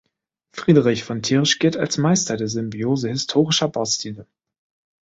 Friedrich 0.55 1.03
von 1.03 1.21
Thiersch 1.21 1.59
gilt 1.59 1.77
als 1.77 1.99
Meister 1.99 2.35
der 2.35 2.47
Symbiose 2.47 3.07
historischer 3.09 3.67
Baustile. 3.67 4.25